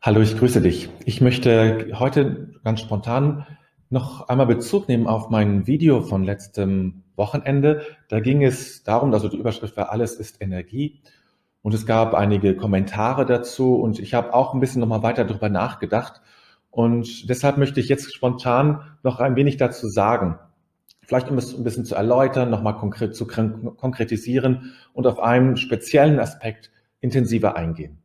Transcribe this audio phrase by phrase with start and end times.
[0.00, 0.88] Hallo, ich grüße dich.
[1.06, 3.48] Ich möchte heute ganz spontan
[3.90, 7.82] noch einmal Bezug nehmen auf mein Video von letztem Wochenende.
[8.08, 11.00] Da ging es darum, also die Überschrift war Alles ist Energie.
[11.62, 15.48] Und es gab einige Kommentare dazu und ich habe auch ein bisschen nochmal weiter darüber
[15.48, 16.20] nachgedacht.
[16.70, 20.38] Und deshalb möchte ich jetzt spontan noch ein wenig dazu sagen.
[21.02, 26.20] Vielleicht um es ein bisschen zu erläutern, nochmal konkret zu konkretisieren und auf einen speziellen
[26.20, 27.98] Aspekt intensiver eingehen.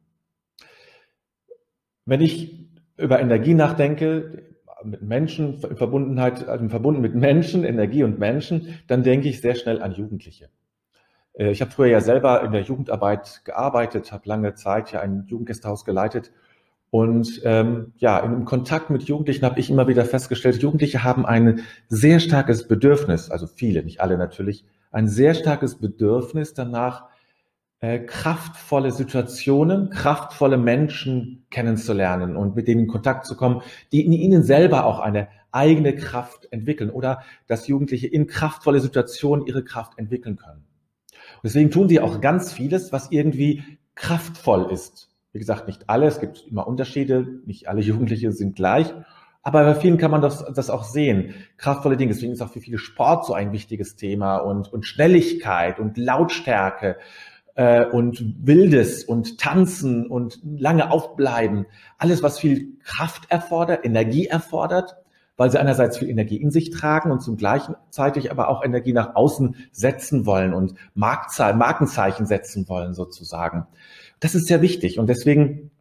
[2.06, 2.68] Wenn ich
[2.98, 4.44] über Energie nachdenke,
[4.84, 9.56] mit Menschen, in Verbundenheit, also verbunden mit Menschen, Energie und Menschen, dann denke ich sehr
[9.56, 10.50] schnell an Jugendliche.
[11.34, 15.26] Äh, ich habe früher ja selber in der Jugendarbeit gearbeitet, habe lange Zeit ja ein
[15.28, 16.32] Jugendgästehaus geleitet.
[16.90, 21.62] Und ähm, ja, im Kontakt mit Jugendlichen habe ich immer wieder festgestellt, Jugendliche haben ein
[21.88, 27.08] sehr starkes Bedürfnis, also viele, nicht alle natürlich, ein sehr starkes Bedürfnis danach,
[27.84, 34.14] äh, kraftvolle Situationen, kraftvolle Menschen kennenzulernen und mit denen in Kontakt zu kommen, die in
[34.14, 40.00] ihnen selber auch eine eigene Kraft entwickeln oder dass Jugendliche in kraftvolle Situationen ihre Kraft
[40.00, 40.64] entwickeln können.
[41.12, 43.64] Und deswegen tun sie auch ganz vieles, was irgendwie
[43.96, 45.10] kraftvoll ist.
[45.34, 48.94] Wie gesagt, nicht alle, es gibt immer Unterschiede, nicht alle Jugendliche sind gleich,
[49.42, 51.34] aber bei vielen kann man das, das auch sehen.
[51.58, 52.14] Kraftvolle Dinge.
[52.14, 56.96] Deswegen ist auch für viele Sport so ein wichtiges Thema und, und Schnelligkeit und Lautstärke
[57.56, 61.66] äh, und Wildes und Tanzen und lange aufbleiben.
[61.98, 64.96] Alles, was viel Kraft erfordert, Energie erfordert,
[65.38, 68.94] weil sie einerseits viel Energie in sich tragen und zum gleichen Zeitig aber auch Energie
[68.94, 73.66] nach außen setzen wollen und Markenzeichen setzen wollen sozusagen.
[74.20, 75.72] Das ist sehr wichtig und deswegen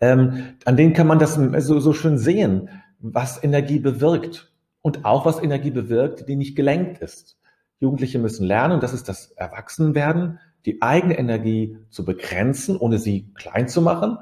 [0.00, 2.68] ähm, an denen kann man das so, so schön sehen,
[3.00, 7.38] was Energie bewirkt und auch was Energie bewirkt, die nicht gelenkt ist.
[7.80, 13.32] Jugendliche müssen lernen, und das ist das Erwachsenwerden, die eigene Energie zu begrenzen, ohne sie
[13.34, 14.18] klein zu machen,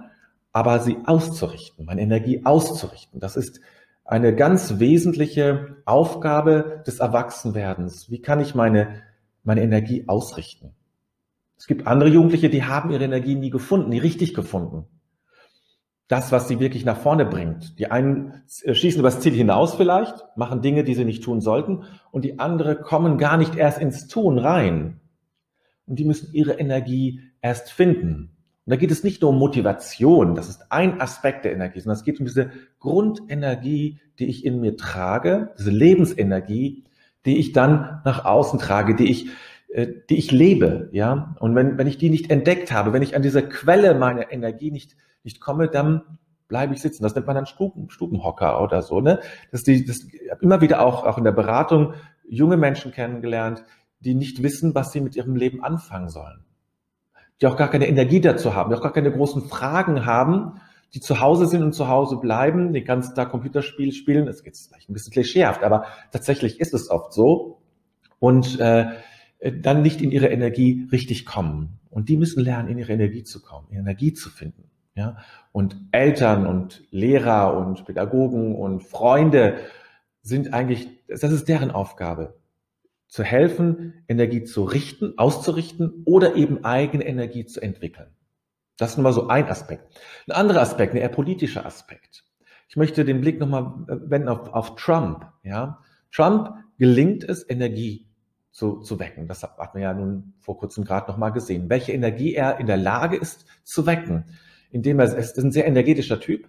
[0.52, 3.20] aber sie auszurichten, meine Energie auszurichten.
[3.20, 3.60] Das ist
[4.04, 8.10] eine ganz wesentliche Aufgabe des Erwachsenwerdens.
[8.10, 9.02] Wie kann ich meine,
[9.44, 10.74] meine Energie ausrichten?
[11.56, 14.86] Es gibt andere Jugendliche, die haben ihre Energie nie gefunden, nie richtig gefunden.
[16.08, 17.78] Das, was sie wirklich nach vorne bringt.
[17.78, 22.24] Die einen schießen übers Ziel hinaus vielleicht, machen Dinge, die sie nicht tun sollten, und
[22.24, 25.00] die andere kommen gar nicht erst ins Tun rein
[25.96, 28.30] die müssen ihre Energie erst finden.
[28.64, 31.96] Und da geht es nicht nur um Motivation, das ist ein Aspekt der Energie, sondern
[31.96, 36.84] es geht um diese Grundenergie, die ich in mir trage, diese Lebensenergie,
[37.24, 39.30] die ich dann nach außen trage, die ich,
[39.68, 41.34] äh, die ich lebe, ja.
[41.40, 44.70] Und wenn, wenn ich die nicht entdeckt habe, wenn ich an diese Quelle meiner Energie
[44.70, 46.02] nicht, nicht komme, dann
[46.46, 47.02] bleibe ich sitzen.
[47.02, 49.20] Das nennt man dann Stuben, Stubenhocker oder so, ne?
[49.50, 50.06] Das, die, das
[50.40, 51.94] immer wieder auch, auch in der Beratung
[52.28, 53.64] junge Menschen kennengelernt,
[54.04, 56.44] die nicht wissen, was sie mit ihrem Leben anfangen sollen.
[57.40, 60.60] Die auch gar keine Energie dazu haben, die auch gar keine großen Fragen haben,
[60.94, 64.26] die zu Hause sind und zu Hause bleiben, den ganzen Tag Computerspiel spielen.
[64.26, 67.62] Das geht vielleicht ein bisschen klischeehaft, aber tatsächlich ist es oft so.
[68.18, 68.86] Und äh,
[69.60, 71.80] dann nicht in ihre Energie richtig kommen.
[71.90, 74.70] Und die müssen lernen, in ihre Energie zu kommen, in Energie zu finden.
[74.94, 75.16] Ja?
[75.50, 79.56] Und Eltern und Lehrer und Pädagogen und Freunde
[80.22, 82.34] sind eigentlich, das ist deren Aufgabe,
[83.12, 88.08] zu helfen, Energie zu richten, auszurichten oder eben eigene Energie zu entwickeln.
[88.78, 90.00] Das ist nun mal so ein Aspekt.
[90.26, 92.24] Ein anderer Aspekt, ein eher politischer Aspekt.
[92.68, 95.26] Ich möchte den Blick nochmal wenden auf, auf Trump.
[95.42, 95.80] Ja?
[96.10, 98.08] Trump gelingt es, Energie
[98.50, 99.28] zu, zu wecken.
[99.28, 101.68] Das hat man ja nun vor kurzem gerade nochmal gesehen.
[101.68, 104.24] Welche Energie er in der Lage ist zu wecken.
[104.70, 106.48] Indem er, er ist ein sehr energetischer Typ.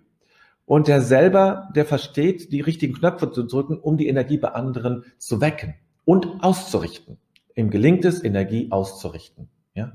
[0.63, 5.03] Und der selber, der versteht, die richtigen Knöpfe zu drücken, um die Energie bei anderen
[5.17, 5.75] zu wecken
[6.05, 7.17] und auszurichten.
[7.55, 9.49] Ihm gelingt es, Energie auszurichten.
[9.73, 9.93] Ja?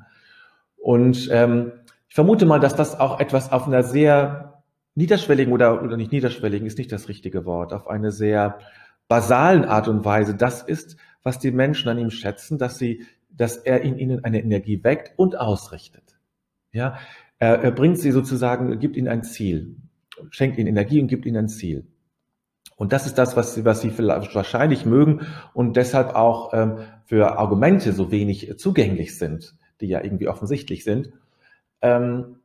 [0.77, 1.73] Und ähm,
[2.09, 4.63] ich vermute mal, dass das auch etwas auf einer sehr
[4.95, 8.59] niederschwelligen oder, oder nicht niederschwelligen ist nicht das richtige Wort, auf eine sehr
[9.07, 13.57] basalen Art und Weise das ist, was die Menschen an ihm schätzen, dass sie, dass
[13.57, 16.19] er in ihnen eine Energie weckt und ausrichtet.
[16.73, 16.99] Ja,
[17.39, 19.77] er, er bringt sie sozusagen, gibt ihnen ein Ziel,
[20.31, 21.87] schenkt ihnen Energie und gibt ihnen ein Ziel.
[22.79, 26.79] Und das ist das, was sie, was sie vielleicht wahrscheinlich mögen und deshalb auch ähm,
[27.05, 31.11] für Argumente so wenig zugänglich sind, die ja irgendwie offensichtlich sind.
[31.83, 32.37] Ähm,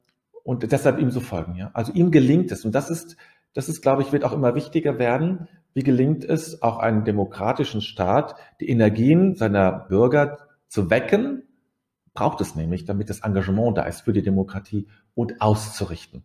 [0.43, 1.55] und deshalb ihm so folgen.
[1.55, 1.69] Ja?
[1.73, 2.65] Also ihm gelingt es.
[2.65, 3.15] Und das ist,
[3.53, 5.47] das ist, glaube ich, wird auch immer wichtiger werden.
[5.75, 11.43] Wie gelingt es, auch einen demokratischen Staat, die Energien seiner Bürger zu wecken?
[12.15, 16.23] Braucht es nämlich, damit das Engagement da ist für die Demokratie und auszurichten.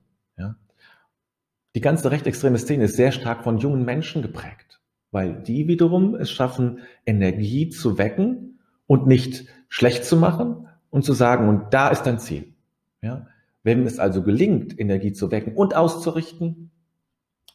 [1.79, 4.81] Die ganze rechtsextreme Szene ist sehr stark von jungen Menschen geprägt,
[5.13, 8.59] weil die wiederum es schaffen, Energie zu wecken
[8.89, 12.53] und nicht schlecht zu machen und zu sagen, und da ist dein Ziel.
[13.01, 13.29] Ja?
[13.63, 16.73] Wenn es also gelingt, Energie zu wecken und auszurichten,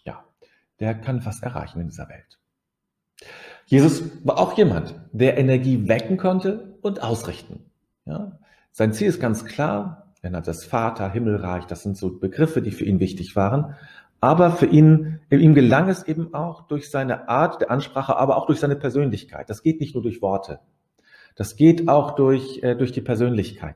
[0.05, 0.23] ja,
[0.79, 2.39] der kann was erreichen in dieser Welt.
[3.65, 7.65] Jesus war auch jemand, der Energie wecken konnte und ausrichten.
[8.05, 8.39] Ja?
[8.71, 10.13] Sein Ziel ist ganz klar.
[10.21, 13.75] Er hat das Vater, Himmelreich, das sind so Begriffe, die für ihn wichtig waren.
[14.23, 18.45] Aber für ihn, ihm gelang es eben auch durch seine Art der Ansprache, aber auch
[18.45, 19.49] durch seine Persönlichkeit.
[19.49, 20.61] Das geht nicht nur durch Worte.
[21.35, 23.75] Das geht auch durch, äh, durch die Persönlichkeit.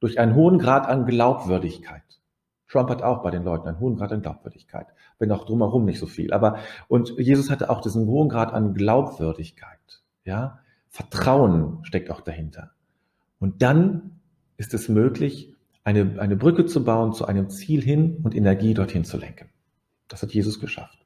[0.00, 2.00] Durch einen hohen Grad an Glaubwürdigkeit.
[2.68, 4.86] Trump hat auch bei den Leuten einen hohen Grad an Glaubwürdigkeit,
[5.18, 6.32] wenn auch drumherum nicht so viel.
[6.32, 6.56] Aber
[6.88, 10.00] und Jesus hatte auch diesen hohen Grad an Glaubwürdigkeit.
[10.24, 12.70] Ja, Vertrauen steckt auch dahinter.
[13.38, 14.20] Und dann
[14.56, 19.04] ist es möglich, eine, eine Brücke zu bauen zu einem Ziel hin und Energie dorthin
[19.04, 19.50] zu lenken.
[20.08, 20.98] Das hat Jesus geschafft.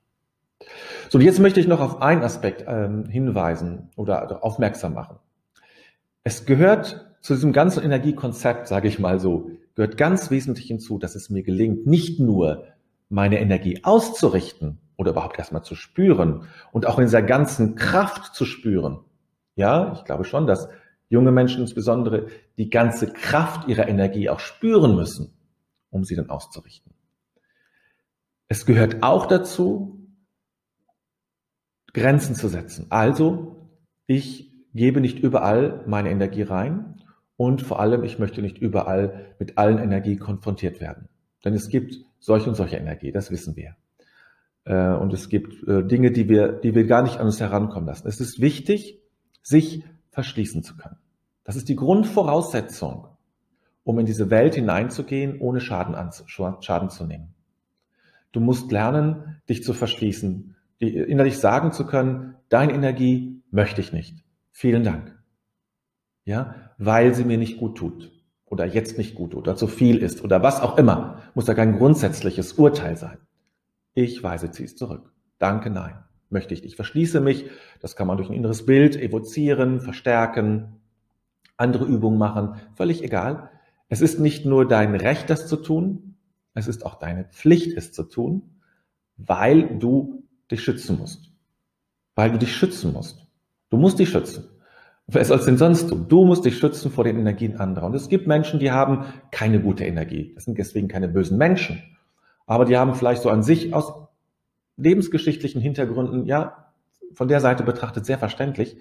[1.09, 5.19] So, und jetzt möchte ich noch auf einen Aspekt ähm, hinweisen oder aufmerksam machen.
[6.23, 11.15] Es gehört zu diesem ganzen Energiekonzept, sage ich mal so, gehört ganz wesentlich hinzu, dass
[11.15, 12.65] es mir gelingt, nicht nur
[13.09, 18.45] meine Energie auszurichten oder überhaupt erstmal zu spüren und auch in dieser ganzen Kraft zu
[18.45, 19.01] spüren.
[19.57, 20.69] Ja, ich glaube schon, dass
[21.09, 22.27] junge Menschen insbesondere
[22.57, 25.33] die ganze Kraft ihrer Energie auch spüren müssen,
[25.91, 26.93] um sie dann auszurichten.
[28.51, 30.09] Es gehört auch dazu,
[31.93, 32.87] Grenzen zu setzen.
[32.91, 33.71] Also,
[34.09, 37.01] ich gebe nicht überall meine Energie rein
[37.37, 41.09] und vor allem, ich möchte nicht überall mit allen Energie konfrontiert werden.
[41.45, 43.77] Denn es gibt solche und solche Energie, das wissen wir.
[44.65, 47.87] Äh, und es gibt äh, Dinge, die wir, die wir gar nicht an uns herankommen
[47.87, 48.09] lassen.
[48.09, 48.99] Es ist wichtig,
[49.45, 50.97] sich verschließen zu können.
[51.45, 53.07] Das ist die Grundvoraussetzung,
[53.85, 55.95] um in diese Welt hineinzugehen, ohne Schaden,
[56.27, 57.33] Schaden zu nehmen.
[58.33, 64.25] Du musst lernen, dich zu verschließen, innerlich sagen zu können, deine Energie möchte ich nicht.
[64.53, 65.17] Vielen Dank.
[66.25, 68.13] Ja, weil sie mir nicht gut tut
[68.45, 71.55] oder jetzt nicht gut tut oder zu viel ist oder was auch immer, muss da
[71.55, 73.19] kein grundsätzliches Urteil sein.
[73.95, 75.13] Ich weise sie zurück.
[75.39, 75.95] Danke, nein.
[76.29, 76.73] Möchte ich nicht.
[76.73, 77.47] Ich verschließe mich.
[77.81, 80.81] Das kann man durch ein inneres Bild evozieren, verstärken,
[81.57, 82.55] andere Übungen machen.
[82.77, 83.51] Völlig egal.
[83.89, 86.10] Es ist nicht nur dein Recht, das zu tun.
[86.61, 88.43] Es ist auch deine Pflicht, es zu tun,
[89.17, 91.33] weil du dich schützen musst.
[92.15, 93.27] Weil du dich schützen musst.
[93.71, 94.45] Du musst dich schützen.
[95.07, 96.07] Wer soll es denn sonst tun?
[96.09, 97.87] Du musst dich schützen vor den Energien anderer.
[97.87, 100.33] Und es gibt Menschen, die haben keine gute Energie.
[100.35, 101.83] Das sind deswegen keine bösen Menschen.
[102.47, 103.93] Aber die haben vielleicht so an sich aus
[104.77, 106.73] lebensgeschichtlichen Hintergründen, ja,
[107.13, 108.77] von der Seite betrachtet sehr verständlich,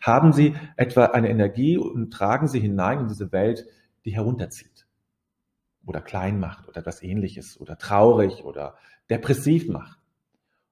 [0.00, 3.66] haben sie etwa eine Energie und tragen sie hinein in diese Welt,
[4.04, 4.71] die herunterzieht
[5.86, 8.76] oder klein macht oder etwas ähnliches oder traurig oder
[9.10, 9.98] depressiv macht.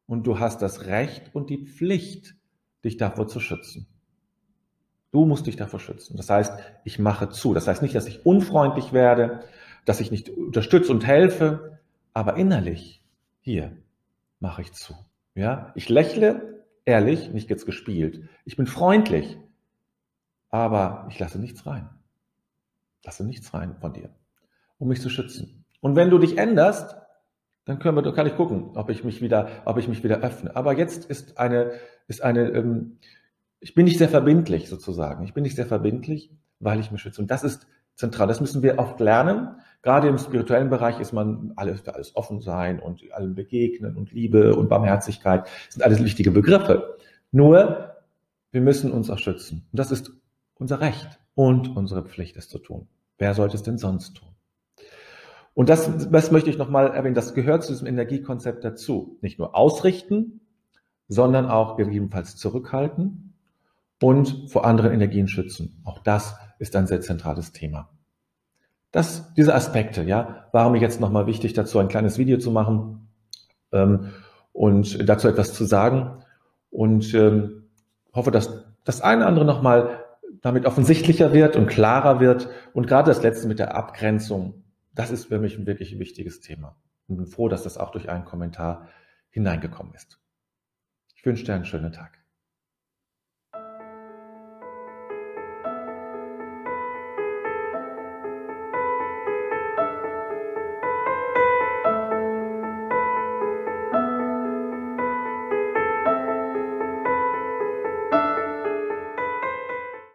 [0.06, 2.34] Und du hast das Recht und die Pflicht,
[2.84, 3.86] dich davor zu schützen.
[5.12, 6.16] Du musst dich davor schützen.
[6.16, 6.52] Das heißt,
[6.84, 7.52] ich mache zu.
[7.52, 9.44] Das heißt nicht, dass ich unfreundlich werde,
[9.84, 11.80] dass ich nicht unterstütze und helfe,
[12.12, 13.02] aber innerlich,
[13.40, 13.76] hier,
[14.38, 14.94] mache ich zu.
[15.34, 18.28] Ja, ich lächle, ehrlich, nicht jetzt gespielt.
[18.44, 19.38] Ich bin freundlich,
[20.48, 21.88] aber ich lasse nichts rein.
[23.04, 24.10] Lasse nichts rein von dir,
[24.80, 25.64] um mich zu schützen.
[25.80, 26.96] Und wenn du dich änderst,
[27.64, 30.56] dann können wir, kann ich gucken, ob ich mich wieder, ob ich mich wieder öffne.
[30.56, 31.70] Aber jetzt ist eine,
[32.08, 32.98] ist eine, ähm,
[33.60, 35.22] ich bin nicht sehr verbindlich sozusagen.
[35.24, 37.20] Ich bin nicht sehr verbindlich, weil ich mich schütze.
[37.20, 38.26] Und das ist zentral.
[38.26, 39.56] Das müssen wir oft lernen.
[39.82, 44.12] Gerade im spirituellen Bereich ist man alles für alles offen sein und allem begegnen und
[44.12, 46.96] Liebe und Barmherzigkeit sind alles wichtige Begriffe.
[47.30, 47.94] Nur
[48.50, 49.68] wir müssen uns auch schützen.
[49.70, 50.12] Und das ist
[50.54, 52.88] unser Recht und unsere Pflicht, es zu tun.
[53.18, 54.30] Wer sollte es denn sonst tun?
[55.54, 59.18] Und das, das möchte ich nochmal erwähnen, das gehört zu diesem Energiekonzept dazu.
[59.20, 60.40] Nicht nur ausrichten,
[61.08, 63.34] sondern auch gegebenenfalls zurückhalten
[64.00, 65.82] und vor anderen Energien schützen.
[65.84, 67.90] Auch das ist ein sehr zentrales Thema.
[68.92, 73.08] Das, diese Aspekte, ja, war mir jetzt nochmal wichtig, dazu ein kleines Video zu machen
[73.72, 74.10] ähm,
[74.52, 76.22] und dazu etwas zu sagen
[76.70, 77.64] und ähm,
[78.12, 80.04] hoffe, dass das eine oder andere nochmal
[80.42, 84.64] damit offensichtlicher wird und klarer wird und gerade das letzte mit der Abgrenzung
[85.00, 86.76] das ist für mich ein wirklich wichtiges Thema.
[87.06, 88.90] Und bin froh, dass das auch durch einen Kommentar
[89.30, 90.20] hineingekommen ist.
[91.16, 92.19] Ich wünsche dir einen schönen Tag.